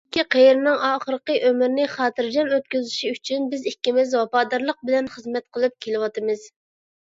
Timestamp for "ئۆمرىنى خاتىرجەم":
1.49-2.49